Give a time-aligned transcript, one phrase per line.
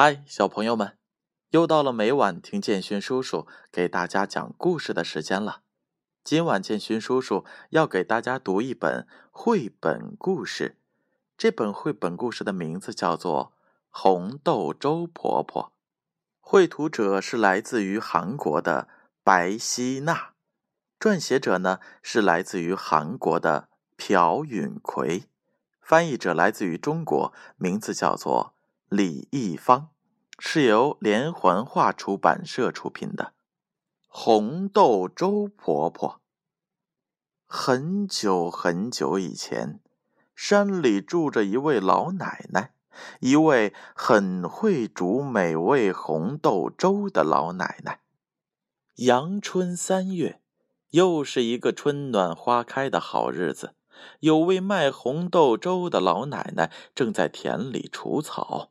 [0.00, 0.96] 嗨，小朋友们，
[1.50, 5.62] 又到了每晚听建勋叔叔给大家讲故事的时间了。
[6.22, 10.76] 今晚建勋叔叔要给大家读一本绘本故事，
[11.36, 13.54] 这本绘本故事的名字叫做
[13.90, 15.64] 《红豆粥婆婆》，
[16.38, 18.86] 绘图者是来自于韩国的
[19.24, 20.34] 白希娜，
[21.00, 25.24] 撰写者呢是来自于韩国的朴允奎，
[25.80, 28.54] 翻译者来自于中国，名字叫做。
[28.90, 29.90] 李易芳
[30.38, 33.24] 是由连环画出版社出品的
[34.06, 36.08] 《红豆粥婆婆》。
[37.44, 39.80] 很久很久以前，
[40.34, 42.72] 山里住着一位老奶奶，
[43.20, 48.00] 一位很会煮美味红豆粥的老奶奶。
[48.94, 50.40] 阳春三月，
[50.92, 53.74] 又是一个春暖花开的好日子。
[54.20, 58.70] 有位卖红豆粥的老奶奶正在田里除草。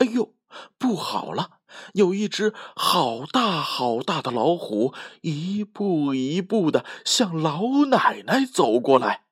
[0.00, 0.32] 哎呦，
[0.78, 1.58] 不好了！
[1.92, 9.24] 有一只好大好大的老虎，一步一步的向老奶奶走过来。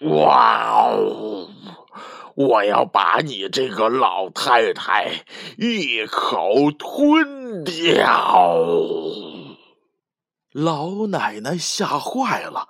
[0.00, 1.48] 哇哦！
[2.36, 5.24] 我要把你这个老太太
[5.58, 8.46] 一口吞掉！
[10.52, 12.68] 老奶奶吓坏了，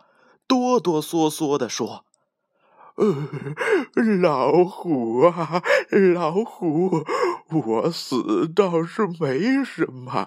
[0.48, 2.06] 哆哆嗦嗦的说。
[2.96, 5.62] 呃，老虎啊，
[6.14, 7.04] 老虎，
[7.50, 10.26] 我死倒是没什么，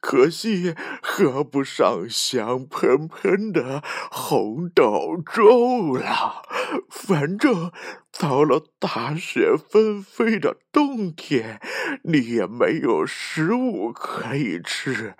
[0.00, 6.42] 可惜喝不上香喷喷的红豆粥了。
[6.88, 7.70] 反正
[8.18, 11.60] 到了大雪纷飞的冬天，
[12.04, 15.14] 你也没有食物可以吃。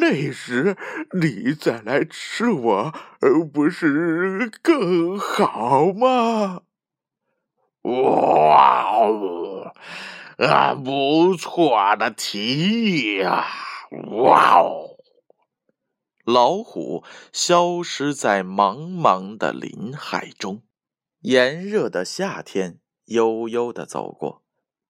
[0.00, 0.76] 那时
[1.20, 6.62] 你再来吃我，而不是更好吗？
[7.82, 9.74] 哇哦，
[10.38, 13.44] 啊，不错的提议啊！
[14.12, 14.96] 哇哦，
[16.24, 17.02] 老虎
[17.32, 20.62] 消失在茫茫的林海中，
[21.22, 24.44] 炎热的夏天悠悠的走过，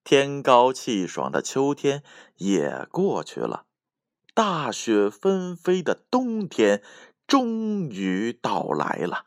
[0.05, 2.03] 天高气爽的秋天
[2.37, 3.65] 也过去了。
[4.35, 6.83] 大雪纷飞的冬天
[7.27, 9.27] 终于到来了。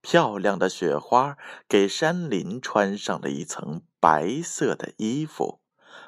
[0.00, 1.36] 漂亮的雪花
[1.68, 5.60] 给山林穿上了一层白色的衣服，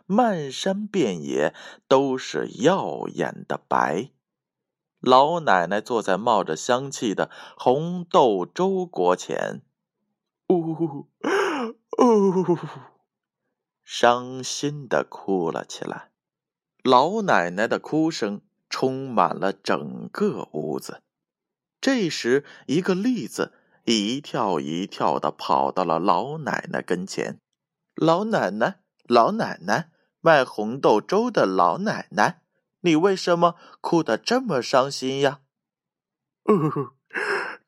[0.07, 1.55] 漫山遍野
[1.89, 4.13] 都是耀眼的白。
[5.01, 7.29] 老奶奶坐在冒着香气的
[7.59, 9.63] 红豆粥锅前，
[10.47, 11.09] 呜呜，
[13.83, 16.12] 伤心的哭了起来。
[16.83, 21.03] 老奶奶的哭声充满了整个屋子。
[21.81, 23.53] 这时，一个栗子
[23.85, 27.39] 一跳一跳的跑到了老奶奶跟前。
[27.95, 32.43] 老奶奶，老奶奶，卖红豆粥的老奶奶，
[32.81, 35.41] 你为什么哭得这么伤心呀？
[36.45, 36.93] 呃，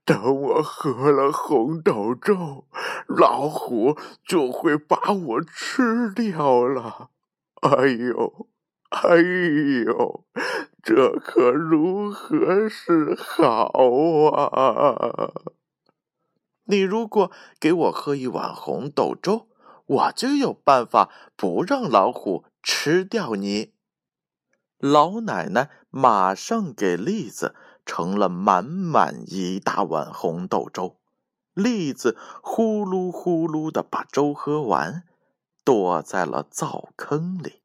[0.04, 2.66] 等我喝了红豆粥，
[3.06, 3.96] 老虎
[4.26, 7.10] 就会把我吃掉了。
[7.62, 8.48] 哎呦！
[9.02, 9.16] 哎
[9.86, 10.24] 呦，
[10.82, 13.72] 这可如何是好
[14.30, 15.32] 啊！
[16.66, 19.48] 你如果给我喝一碗红豆粥，
[19.84, 23.74] 我就有办法不让老虎吃掉你。
[24.78, 31.00] 老奶奶马上给栗子盛了满满一大碗红豆粥，
[31.52, 35.02] 栗子呼噜呼噜的把粥喝完，
[35.64, 37.63] 躲在了灶坑里。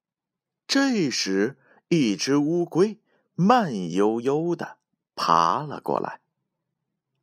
[0.69, 1.57] 这时，
[1.87, 2.99] 一只乌龟
[3.33, 4.77] 慢悠悠的
[5.15, 6.19] 爬了过来。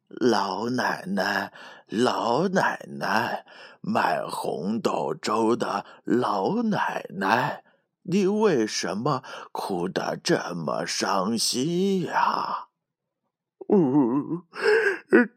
[0.09, 1.53] 老奶奶，
[1.87, 3.47] 老奶奶，
[3.81, 7.63] 卖红豆粥的老奶奶，
[8.03, 12.67] 你为什么哭得这么伤心呀？
[13.69, 14.43] 呜，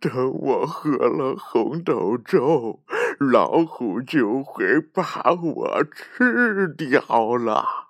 [0.01, 2.83] 等我喝了红豆粥，
[3.19, 7.88] 老虎就会把我吃掉了。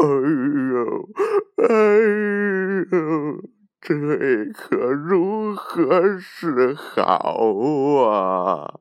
[0.00, 1.08] 哎呦，
[1.56, 1.66] 哎
[2.90, 3.42] 呦，
[3.82, 7.36] 这可如何是好
[8.08, 8.80] 啊？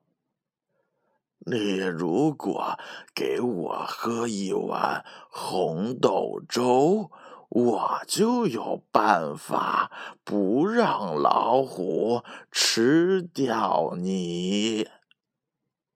[1.45, 2.77] 你如果
[3.13, 7.11] 给我喝一碗红豆粥，
[7.49, 9.91] 我就有办法
[10.23, 14.87] 不让老虎吃掉你。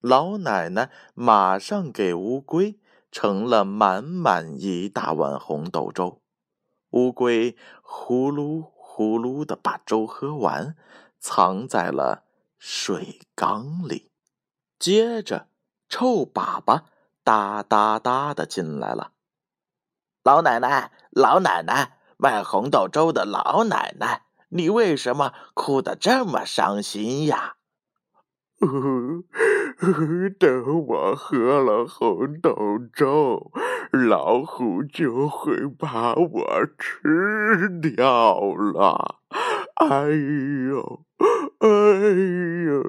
[0.01, 2.77] 老奶奶马上给乌龟。
[3.13, 6.19] 盛了满满一大碗红豆粥，
[6.89, 10.75] 乌龟呼噜呼噜的把粥喝完，
[11.19, 12.23] 藏在了
[12.57, 14.09] 水缸里。
[14.79, 15.47] 接着，
[15.87, 16.81] 臭粑粑
[17.23, 19.11] 哒哒哒的进来了。
[20.23, 27.57] 老奶奶，老奶奶，卖红豆粥的老奶奶，你为什么哭得这么伤心呀？
[30.39, 32.55] 等我喝了红豆
[32.93, 33.51] 粥，
[33.91, 39.19] 老虎就会把我吃掉了。
[39.75, 40.07] 哎
[40.69, 41.05] 呦，
[41.59, 41.67] 哎
[42.65, 42.83] 呦，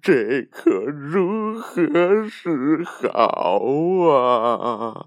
[0.00, 3.60] 这可如何是好
[4.10, 5.06] 啊？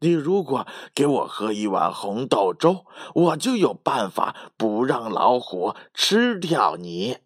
[0.00, 7.16] 你如果给我喝一碗红豆粥，我就有办法不让老虎吃掉你。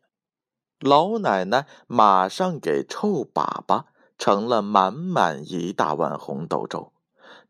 [0.82, 3.84] 老奶奶马上给臭粑粑
[4.18, 6.92] 盛了满满一大碗红豆粥。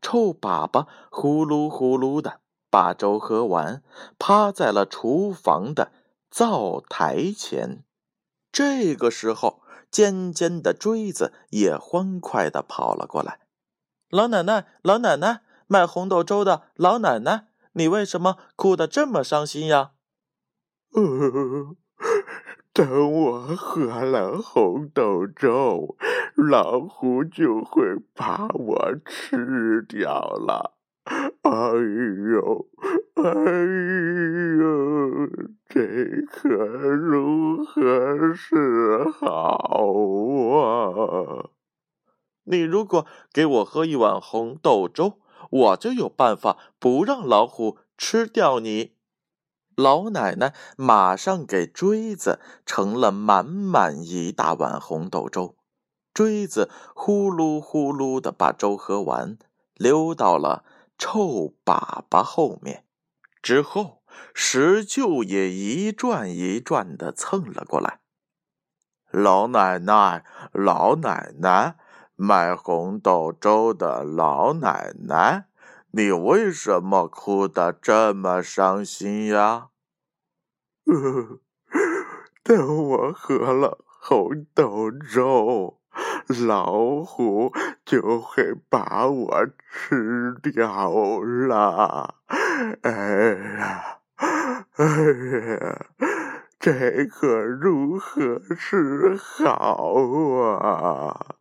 [0.01, 2.39] 臭粑粑呼噜呼噜的
[2.69, 3.83] 把粥喝完，
[4.19, 5.91] 趴在了厨房的
[6.29, 7.83] 灶台前。
[8.51, 13.39] 这个时候，尖尖的锥子也欢快的跑了过来。
[14.09, 19.91] 老奶奶，老奶奶，卖红豆粥的老奶奶，你为什么哭得这么伤心呀？
[20.93, 21.01] 呃，
[22.73, 25.95] 等我喝了红豆粥，
[26.35, 30.73] 老虎就会把我吃掉了。
[31.43, 32.67] 哎呦，
[33.13, 33.29] 哎
[34.57, 35.29] 呦，
[35.69, 39.83] 这可如何是好
[40.57, 41.49] 啊？
[42.45, 45.19] 你如果给我喝一碗红豆粥，
[45.51, 48.92] 我就有办法不让老虎吃掉你。
[49.75, 55.55] 老奶奶马上给锥子盛了满满一大碗红豆粥，
[56.13, 59.37] 锥子呼噜呼噜的把粥喝完，
[59.75, 60.63] 溜到了
[60.97, 62.85] 臭粑粑后面。
[63.41, 64.03] 之后，
[64.33, 67.99] 石臼也一转一转的蹭了过来。
[69.11, 71.75] 老奶奶，老奶奶。
[72.15, 75.47] 卖红豆粥的老奶奶，
[75.95, 79.67] 你为什么哭得这么伤心呀？
[82.41, 85.79] 等我喝了红豆粥，
[86.47, 87.53] 老虎
[87.85, 90.89] 就会把我吃掉
[91.21, 92.15] 了。
[92.81, 93.99] 哎呀，
[94.77, 94.85] 哎
[95.61, 95.85] 呀，
[96.59, 99.93] 这可如何是好
[100.59, 101.35] 啊？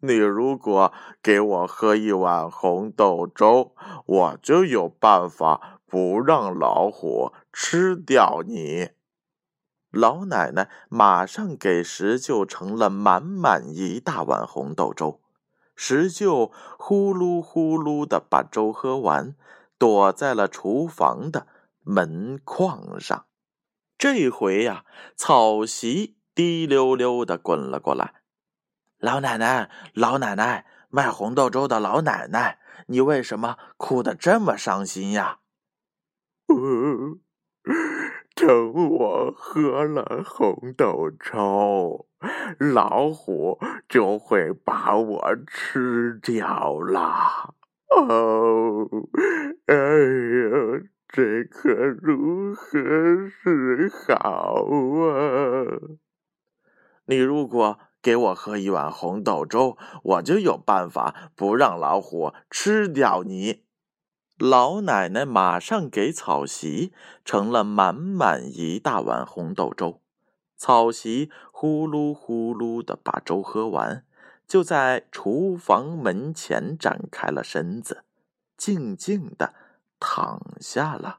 [0.00, 8.90] 你如果给我喝一碗红豆粥，我就有办法不让老虎吃掉你。
[9.90, 15.22] 老奶奶马上给石臼盛了满满一大碗红豆粥，
[15.74, 19.34] 石臼呼噜呼噜的把粥喝完，
[19.78, 21.46] 躲在了厨房的
[21.82, 23.24] 门框上。
[23.96, 24.84] 这回呀，
[25.16, 28.16] 草席滴溜溜的滚了过来。
[28.98, 35.40] 老奶奶，老奶奶，卖红豆粥的老奶奶，你为什么哭得这么伤心呀？
[38.34, 42.06] 等我喝了红豆粥，
[42.58, 43.58] 老虎
[43.88, 47.54] 就会把我吃掉了。
[47.88, 48.88] 哦，
[49.66, 52.78] 哎呀，这可如何
[53.28, 55.64] 是好啊？
[57.06, 57.78] 你如果……
[58.06, 63.64] 给我喝一碗红豆粥，我就有办法不让老虎吃掉你。
[64.38, 66.92] 老奶奶马上给草席
[67.24, 70.00] 盛了满满一大碗红豆粥，
[70.56, 74.06] 草席呼噜呼噜的把粥喝完，
[74.46, 78.04] 就在厨房门前展开了身子，
[78.56, 79.52] 静静的
[79.98, 81.18] 躺下了。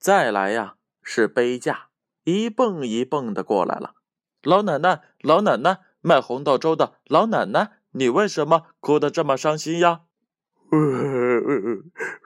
[0.00, 1.90] 再来呀，是杯架，
[2.24, 3.94] 一蹦一蹦的过来了。
[4.42, 5.82] 老奶奶，老奶奶。
[6.00, 10.02] 卖红豆粥的老奶奶，你为什么哭得这么伤心呀？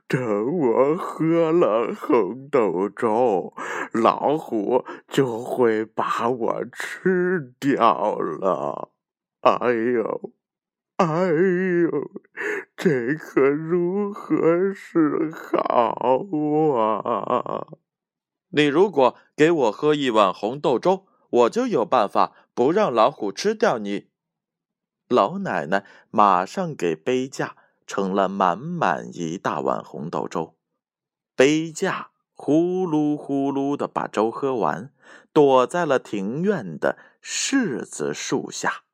[0.08, 3.54] 等我喝了红豆粥，
[3.92, 8.90] 老虎就会把我吃掉了。
[9.40, 10.32] 哎呦，
[10.96, 12.10] 哎呦，
[12.76, 16.26] 这可如何是好
[16.76, 17.66] 啊？
[18.50, 22.32] 你如果给我喝一碗红豆粥，我就有办法。
[22.54, 24.10] 不让老虎吃掉你，
[25.08, 30.58] 老奶奶马上给杯架盛了满满一大碗红豆粥，
[31.34, 34.92] 杯架呼噜呼噜的把粥喝完，
[35.32, 38.84] 躲在了庭院的柿子树下。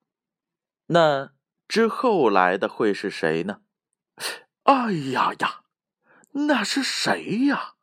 [0.86, 1.32] 那
[1.66, 3.62] 之后来的会是谁呢？
[4.62, 5.64] 哎呀呀，
[6.30, 7.74] 那是谁呀？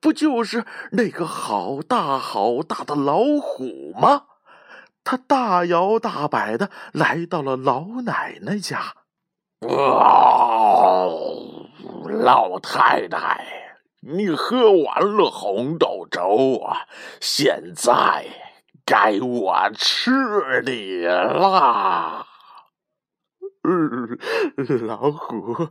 [0.00, 4.26] 不就是那个好大好大的老虎吗？
[5.02, 8.94] 他大摇大摆的来到了老奶奶家。
[9.60, 11.66] 哦，
[12.22, 16.86] 老太太，你喝完了红豆粥啊，
[17.20, 18.26] 现在
[18.84, 20.10] 该我吃
[20.64, 22.26] 你了。
[23.62, 24.18] 嗯，
[24.86, 25.68] 老虎，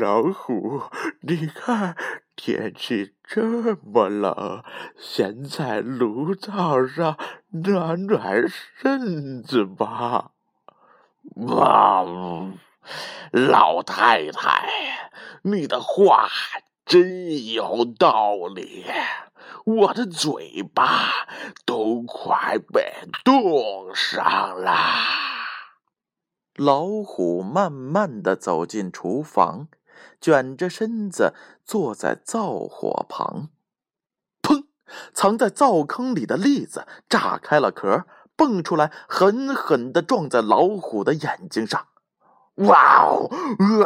[0.00, 0.82] 老虎，
[1.22, 1.96] 你看
[2.40, 3.42] 天气这
[3.82, 4.62] 么冷，
[4.96, 7.18] 先在炉灶上
[7.64, 10.30] 暖暖身子吧。
[11.34, 12.06] 哇，
[13.32, 14.70] 老太太，
[15.42, 16.28] 你的话
[16.86, 18.84] 真有道理，
[19.64, 21.26] 我的嘴巴
[21.66, 22.92] 都快被
[23.24, 24.76] 冻上了。
[26.54, 29.66] 老虎慢慢的走进厨房，
[30.20, 33.48] 卷着身子坐在灶火旁。
[34.42, 34.64] 砰！
[35.12, 41.88] 藏在灶坑里的栗子炸开了壳，蹦出来，狠狠的撞在老虎的眼睛上。
[42.56, 43.30] 哇哦！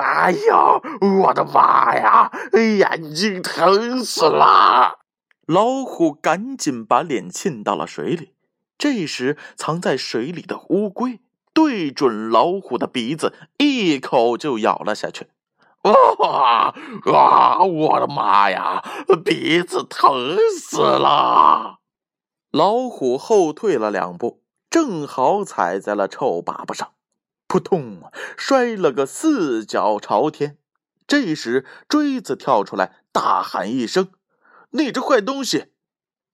[0.00, 0.80] 哎呀，
[1.22, 5.00] 我的妈呀，眼睛疼死了！
[5.46, 8.34] 老虎赶紧把脸浸到了水里。
[8.78, 11.20] 这时，藏在水里的乌龟。
[11.54, 15.26] 对准老虎的鼻子，一口就咬了下去。
[15.82, 16.74] 啊
[17.12, 17.62] 啊！
[17.64, 18.82] 我的妈呀，
[19.24, 21.78] 鼻子疼死了！
[22.50, 26.92] 老虎后退了两步，正好踩在了臭粑粑上，
[27.48, 28.02] 扑通，
[28.36, 30.58] 摔了个四脚朝天。
[31.06, 34.12] 这时，锥子跳出来，大喊一声
[34.70, 35.72] ：“你这坏东西！”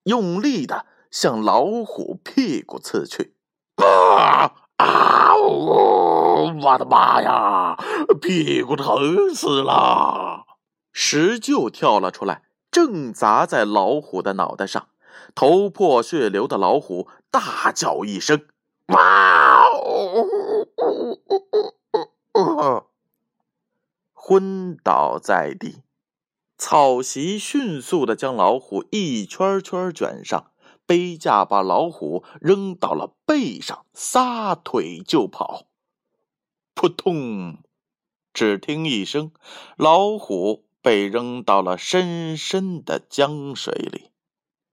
[0.04, 3.34] 用力的向老虎屁股刺去。
[3.80, 4.52] 啊！
[4.76, 5.97] 啊呜！
[6.38, 7.76] 我的妈呀，
[8.20, 10.44] 屁股疼死了！
[10.92, 14.88] 石臼跳了出来，正砸在老虎的脑袋上。
[15.34, 18.46] 头破血流的老虎大叫一声
[18.88, 19.64] ：“哇！”
[24.14, 25.82] 昏倒在地。
[26.56, 30.50] 草席迅速的将老虎一圈圈卷上。
[30.86, 35.66] 背架把老虎扔到了背上，撒腿就跑。
[36.78, 37.58] 扑通！
[38.32, 39.32] 只听一声，
[39.76, 44.12] 老虎被扔到了深深的江水里。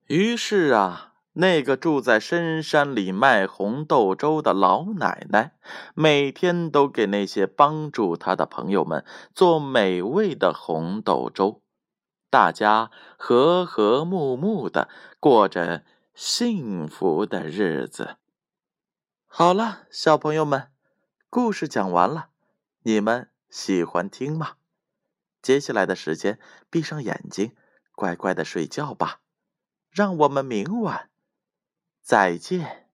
[0.06, 5.56] 于是啊，那个住在深山里卖红豆粥的老奶奶，
[5.94, 11.60] 每天都给那些帮助她的朋友们做美味的红豆粥。
[12.30, 15.82] 大家和和睦睦的过着。
[16.14, 18.16] 幸福的日子。
[19.26, 20.68] 好了，小朋友们，
[21.36, 22.30] 故事讲完了，
[22.80, 24.52] 你们喜欢听吗？
[25.42, 26.40] 接下来的时间，
[26.70, 27.54] 闭上眼睛，
[27.94, 29.20] 乖乖的睡觉吧。
[29.90, 31.10] 让我们明晚
[32.00, 32.85] 再见。